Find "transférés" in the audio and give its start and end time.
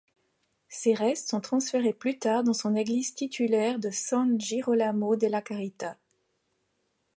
1.41-1.93